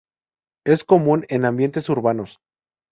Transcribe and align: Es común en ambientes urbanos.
Es 0.65 0.83
común 0.83 1.27
en 1.29 1.45
ambientes 1.45 1.87
urbanos. 1.87 2.39